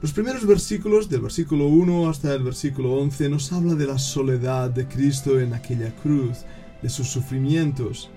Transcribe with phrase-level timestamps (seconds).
[0.00, 4.70] Los primeros versículos, del versículo 1 hasta el versículo 11, nos habla de la soledad
[4.70, 6.44] de Cristo en aquella cruz,
[6.80, 8.08] de sus sufrimientos.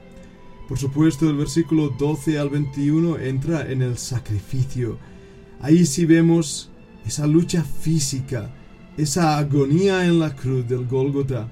[0.67, 4.99] Por supuesto, el versículo 12 al 21 entra en el sacrificio,
[5.61, 6.69] Ahí sí vemos
[7.05, 8.49] esa lucha física,
[8.97, 11.47] esa agonía en la cruz del Gólgota.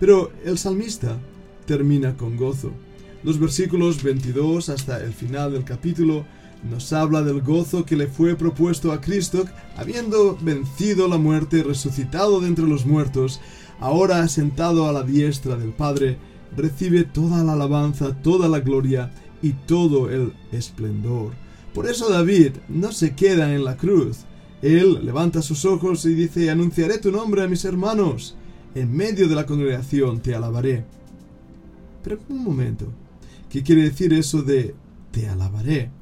[0.00, 1.16] Pero el salmista
[1.66, 2.72] termina con gozo.
[3.22, 6.24] Los versículos 22 hasta el final del capítulo
[6.68, 9.44] nos habla del gozo que le fue propuesto a Cristo,
[9.76, 13.40] habiendo vencido la muerte, resucitado de entre los muertos,
[13.78, 16.18] ahora sentado a la diestra del Padre,
[16.56, 21.32] recibe toda la alabanza, toda la gloria y todo el esplendor.
[21.78, 24.24] Por eso David no se queda en la cruz.
[24.62, 28.34] Él levanta sus ojos y dice, anunciaré tu nombre a mis hermanos.
[28.74, 30.84] En medio de la congregación te alabaré.
[32.02, 32.86] Pero un momento,
[33.48, 34.74] ¿qué quiere decir eso de
[35.12, 35.92] te alabaré?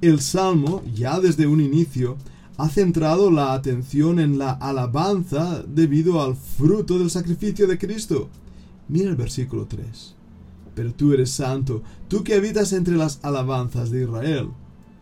[0.00, 2.16] El Salmo, ya desde un inicio,
[2.56, 8.28] ha centrado la atención en la alabanza debido al fruto del sacrificio de Cristo.
[8.88, 10.14] Mira el versículo 3.
[10.76, 14.50] Pero tú eres santo, tú que habitas entre las alabanzas de Israel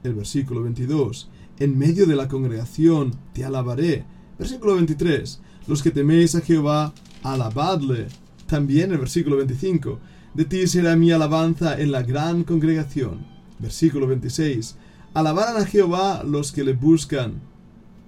[0.02, 1.28] el versículo 22.
[1.58, 4.04] En medio de la congregación te alabaré.
[4.38, 5.40] Versículo 23.
[5.66, 8.06] Los que teméis a Jehová, alabadle.
[8.46, 9.98] También el versículo 25.
[10.34, 13.26] De ti será mi alabanza en la gran congregación.
[13.58, 14.76] Versículo 26.
[15.12, 17.40] Alabarán a Jehová los que le buscan.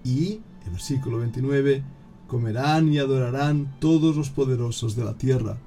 [0.04, 1.82] Y, el versículo 29,
[2.26, 5.58] comerán y adorarán todos los poderosos de la tierra.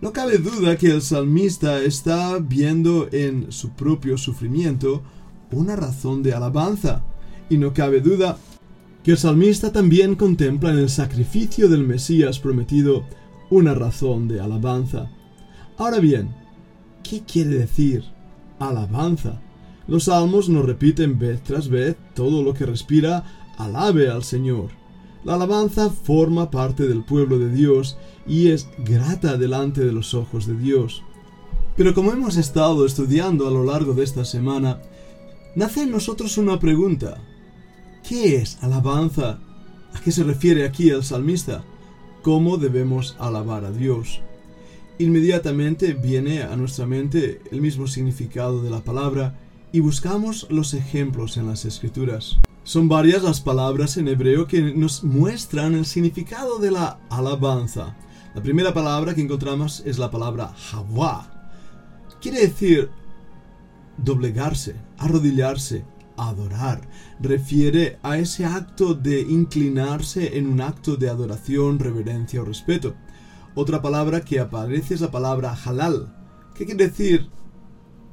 [0.00, 5.02] No cabe duda que el salmista está viendo en su propio sufrimiento
[5.50, 7.02] una razón de alabanza,
[7.48, 8.36] y no cabe duda
[9.02, 13.04] que el salmista también contempla en el sacrificio del Mesías prometido
[13.48, 15.10] una razón de alabanza.
[15.78, 16.34] Ahora bien,
[17.02, 18.04] ¿qué quiere decir
[18.58, 19.40] alabanza?
[19.88, 24.70] Los salmos nos repiten vez tras vez todo lo que respira alabe al Señor.
[25.26, 27.98] La alabanza forma parte del pueblo de Dios
[28.28, 31.02] y es grata delante de los ojos de Dios.
[31.76, 34.80] Pero como hemos estado estudiando a lo largo de esta semana,
[35.56, 37.20] nace en nosotros una pregunta.
[38.08, 39.40] ¿Qué es alabanza?
[39.94, 41.64] ¿A qué se refiere aquí el salmista?
[42.22, 44.20] ¿Cómo debemos alabar a Dios?
[45.00, 49.36] Inmediatamente viene a nuestra mente el mismo significado de la palabra
[49.72, 52.38] y buscamos los ejemplos en las escrituras.
[52.66, 57.94] Son varias las palabras en hebreo que nos muestran el significado de la alabanza.
[58.34, 61.30] La primera palabra que encontramos es la palabra Hawa.
[62.20, 62.90] Quiere decir
[63.98, 65.84] doblegarse, arrodillarse,
[66.16, 66.80] adorar.
[67.20, 72.96] Refiere a ese acto de inclinarse en un acto de adoración, reverencia o respeto.
[73.54, 76.12] Otra palabra que aparece es la palabra halal,
[76.56, 77.30] que quiere decir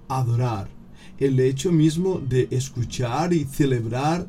[0.07, 0.72] adorar.
[1.17, 4.27] El hecho mismo de escuchar y celebrar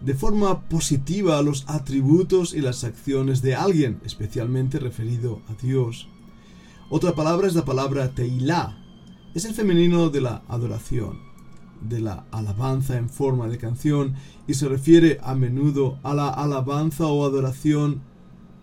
[0.00, 6.08] de forma positiva los atributos y las acciones de alguien, especialmente referido a Dios.
[6.90, 8.78] Otra palabra es la palabra teilá.
[9.34, 11.18] Es el femenino de la adoración,
[11.80, 14.14] de la alabanza en forma de canción
[14.46, 18.02] y se refiere a menudo a la alabanza o adoración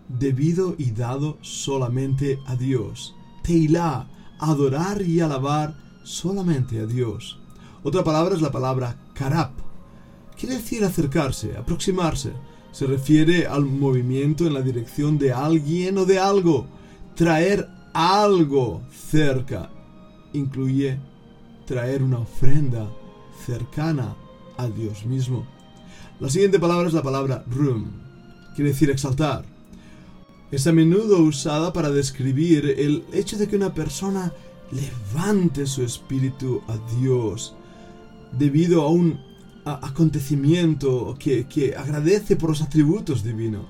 [0.08, 3.16] debido y dado solamente a Dios.
[3.44, 4.08] Teilá,
[4.40, 7.43] adorar y alabar solamente a Dios.
[7.84, 9.52] Otra palabra es la palabra karab,
[10.38, 12.34] Quiere decir acercarse, aproximarse.
[12.72, 16.66] Se refiere al movimiento en la dirección de alguien o de algo.
[17.16, 19.70] Traer algo cerca.
[20.34, 21.00] Incluye
[21.66, 22.90] traer una ofrenda
[23.46, 24.16] cercana
[24.58, 25.46] a Dios mismo.
[26.20, 27.86] La siguiente palabra es la palabra rum.
[28.56, 29.46] Quiere decir exaltar.
[30.52, 34.34] Es a menudo usada para describir el hecho de que una persona
[34.72, 37.56] levante su espíritu a Dios
[38.38, 39.20] debido a un
[39.66, 43.66] acontecimiento que, que agradece por los atributos divinos.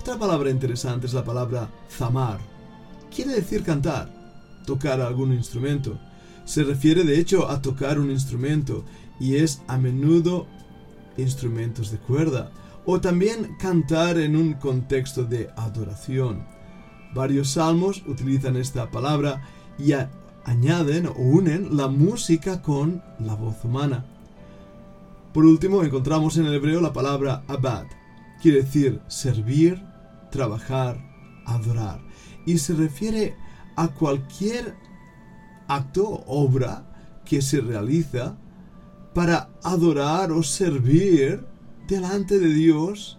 [0.00, 2.38] Otra palabra interesante es la palabra zamar.
[3.14, 4.12] Quiere decir cantar,
[4.66, 5.98] tocar algún instrumento.
[6.44, 8.84] Se refiere de hecho a tocar un instrumento
[9.20, 10.46] y es a menudo
[11.16, 12.50] instrumentos de cuerda
[12.86, 16.46] o también cantar en un contexto de adoración.
[17.14, 19.42] Varios salmos utilizan esta palabra
[19.78, 19.92] y
[20.48, 24.04] añaden o unen la música con la voz humana.
[25.34, 27.86] Por último, encontramos en el hebreo la palabra abad.
[28.40, 29.82] Quiere decir servir,
[30.30, 30.98] trabajar,
[31.44, 32.00] adorar.
[32.46, 33.36] Y se refiere
[33.76, 34.74] a cualquier
[35.68, 36.84] acto o obra
[37.26, 38.36] que se realiza
[39.14, 41.44] para adorar o servir
[41.86, 43.18] delante de Dios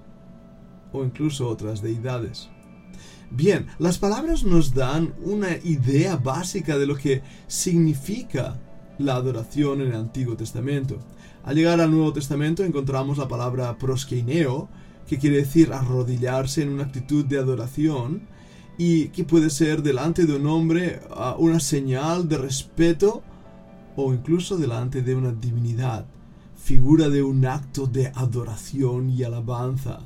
[0.92, 2.50] o incluso otras deidades.
[3.32, 8.60] Bien, las palabras nos dan una idea básica de lo que significa
[8.98, 10.98] la adoración en el Antiguo Testamento.
[11.44, 14.68] Al llegar al Nuevo Testamento encontramos la palabra proskeineo,
[15.08, 18.24] que quiere decir arrodillarse en una actitud de adoración
[18.78, 23.22] y que puede ser delante de un hombre ah, una señal de respeto
[23.96, 26.06] o incluso delante de una divinidad,
[26.58, 30.00] figura de un acto de adoración y alabanza.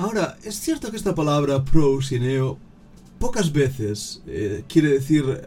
[0.00, 2.58] Ahora, es cierto que esta palabra prosineo
[3.18, 5.46] pocas veces eh, quiere decir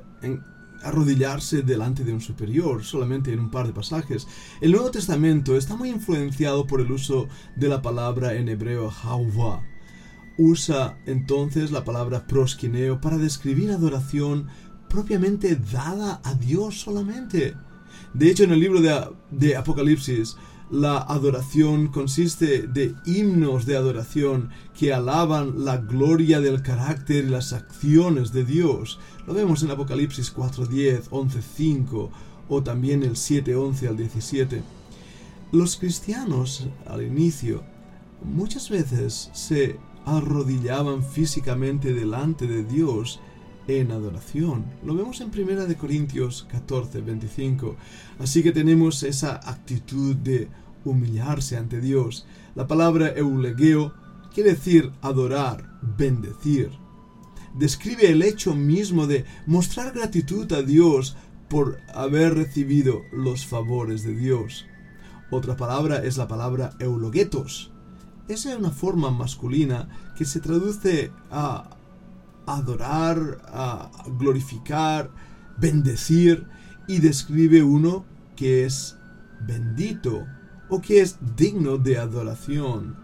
[0.84, 4.28] arrodillarse delante de un superior, solamente en un par de pasajes.
[4.62, 9.64] El Nuevo Testamento está muy influenciado por el uso de la palabra en hebreo hauva.
[10.38, 14.50] Usa entonces la palabra proskineo para describir adoración
[14.88, 17.56] propiamente dada a Dios solamente.
[18.14, 20.36] De hecho, en el libro de, de Apocalipsis,
[20.74, 27.54] la adoración consiste de himnos de adoración que alaban la gloria del carácter y las
[27.54, 29.00] acciones de Dios.
[29.28, 32.10] Lo vemos en Apocalipsis 4.10, 11.5
[32.50, 34.64] o también el 7.11 al 17.
[35.52, 37.62] Los cristianos al inicio
[38.24, 39.78] muchas veces se
[40.08, 43.19] arrodillaban físicamente delante de Dios
[43.68, 44.65] en adoración.
[44.83, 47.75] Lo vemos en 1 Corintios 14, 25.
[48.19, 50.50] Así que tenemos esa actitud de
[50.86, 52.25] humillarse ante Dios.
[52.56, 53.94] La palabra eulegeo
[54.33, 56.71] quiere decir adorar, bendecir.
[57.56, 61.16] Describe el hecho mismo de mostrar gratitud a Dios
[61.50, 64.66] por haber recibido los favores de Dios.
[65.30, 67.71] Otra palabra es la palabra eulogetos.
[68.27, 71.77] Esa es una forma masculina que se traduce a
[72.45, 73.42] adorar,
[74.18, 75.12] glorificar,
[75.57, 76.48] bendecir
[76.88, 78.06] y describe uno
[78.36, 78.98] que es
[79.42, 80.25] bendito,
[80.69, 82.95] o que es digno de adoración.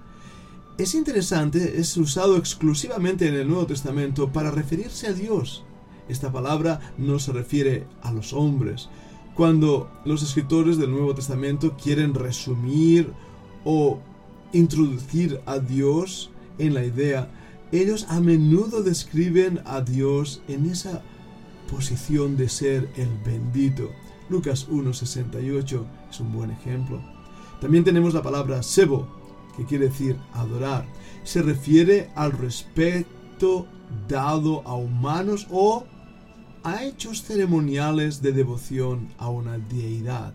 [0.78, 5.66] Es interesante, es usado exclusivamente en el Nuevo Testamento para referirse a Dios.
[6.08, 8.90] Esta palabra no se refiere a los hombres.
[9.36, 13.12] Cuando los escritores del Nuevo Testamento quieren resumir
[13.66, 14.00] o
[14.54, 17.30] introducir a Dios en la idea,
[17.72, 21.02] ellos a menudo describen a Dios en esa
[21.70, 23.92] posición de ser el bendito.
[24.30, 27.02] Lucas 1.68 es un buen ejemplo.
[27.62, 29.08] También tenemos la palabra sebo,
[29.56, 30.86] que quiere decir adorar.
[31.24, 33.68] Se refiere al respeto
[34.08, 35.86] dado a humanos o
[36.64, 40.34] a hechos ceremoniales de devoción a una deidad.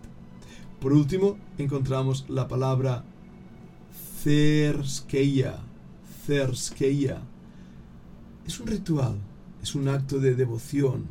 [0.79, 3.03] Por último, encontramos la palabra
[4.23, 5.59] cerskeia.
[6.25, 7.21] Cerskeia.
[8.47, 9.17] Es un ritual,
[9.63, 11.05] es un acto de devoción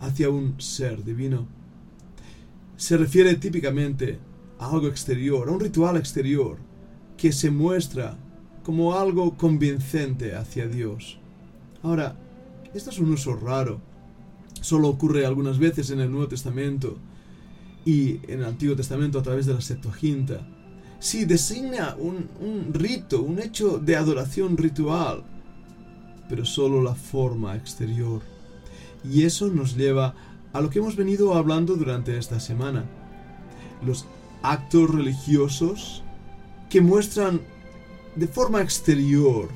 [0.00, 1.46] hacia un ser divino.
[2.76, 4.18] Se refiere típicamente
[4.58, 6.58] algo exterior, un ritual exterior
[7.16, 8.18] que se muestra
[8.62, 11.18] como algo convincente hacia Dios.
[11.82, 12.16] Ahora,
[12.74, 13.80] esto es un uso raro.
[14.60, 16.98] Solo ocurre algunas veces en el Nuevo Testamento
[17.86, 20.46] y en el Antiguo Testamento a través de la Septuaginta.
[20.98, 25.24] Sí, designa un rito, un hecho de adoración ritual,
[26.28, 28.22] pero solo la forma exterior.
[29.04, 30.14] Y eso nos lleva
[30.52, 32.84] a lo que hemos venido hablando durante esta semana.
[33.84, 34.06] Los
[34.42, 36.02] actos religiosos
[36.70, 37.40] que muestran
[38.16, 39.48] de forma exterior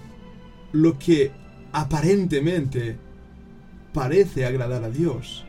[0.73, 1.33] lo que
[1.73, 2.99] aparentemente
[3.93, 5.45] parece agradar a Dios,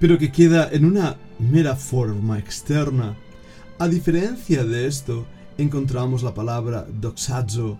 [0.00, 3.16] pero que queda en una mera forma externa.
[3.78, 5.26] A diferencia de esto,
[5.58, 7.78] encontramos la palabra doxazo,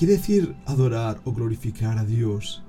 [0.00, 2.62] quiere decir adorar o glorificar a Dios,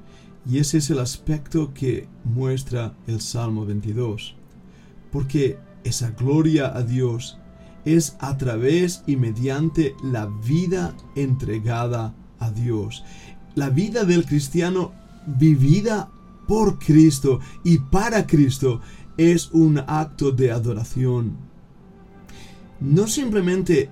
[0.46, 4.36] y ese es el aspecto que muestra el Salmo 22,
[5.14, 7.38] porque esa gloria a Dios
[7.86, 13.06] es a través y mediante la vida entregada a Dios.
[13.56, 14.92] la vida del cristiano
[15.26, 16.10] vivida
[16.50, 18.82] por Cristo y para Cristo
[19.16, 21.38] es un acto de adoración.
[22.82, 23.90] No simplemente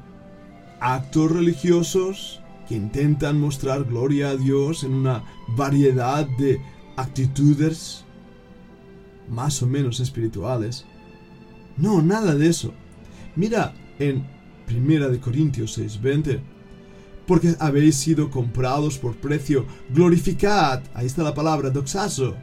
[0.82, 6.62] actos religiosos que intentan mostrar gloria a Dios en una variedad de
[6.96, 8.06] actitudes
[9.28, 10.86] más o menos espirituales.
[11.78, 12.72] No, nada de eso.
[13.36, 14.28] Mira en
[14.70, 16.42] 1 Corintios 6:20.
[17.26, 22.36] Porque habéis sido comprados por precio, glorificad, ahí está la palabra, doxazo.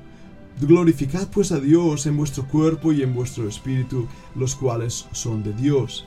[0.61, 5.53] Glorificad pues a Dios en vuestro cuerpo y en vuestro espíritu, los cuales son de
[5.53, 6.07] Dios.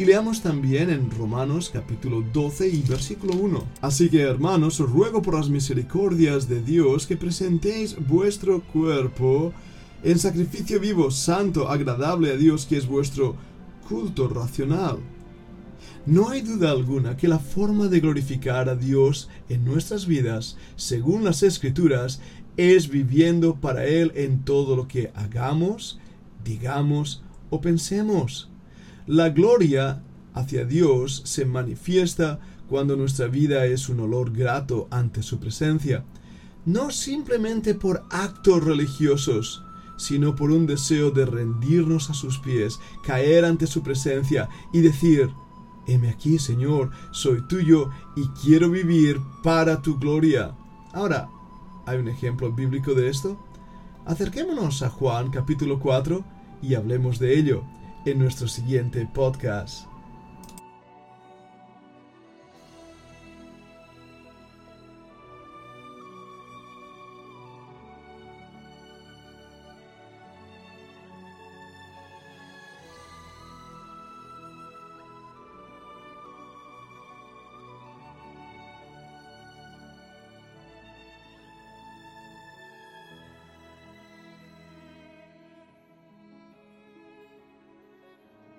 [0.00, 3.66] Y leamos también en Romanos capítulo 12 y versículo 1.
[3.82, 9.52] Así que hermanos, os ruego por las misericordias de Dios que presentéis vuestro cuerpo
[10.02, 13.36] en sacrificio vivo, santo, agradable a Dios, que es vuestro
[13.90, 15.00] culto racional.
[16.06, 21.24] No hay duda alguna que la forma de glorificar a Dios en nuestras vidas, según
[21.24, 22.22] las escrituras,
[22.56, 26.00] es viviendo para Él en todo lo que hagamos,
[26.42, 28.50] digamos o pensemos.
[29.10, 32.38] La gloria hacia Dios se manifiesta
[32.68, 36.04] cuando nuestra vida es un olor grato ante su presencia,
[36.64, 39.64] no simplemente por actos religiosos,
[39.96, 45.28] sino por un deseo de rendirnos a sus pies, caer ante su presencia y decir,
[45.88, 50.54] heme aquí, Señor, soy tuyo y quiero vivir para tu gloria.
[50.92, 51.28] Ahora,
[51.84, 53.44] ¿hay un ejemplo bíblico de esto?
[54.06, 56.24] Acerquémonos a Juan capítulo 4
[56.62, 57.64] y hablemos de ello
[58.04, 59.89] en nuestro siguiente podcast.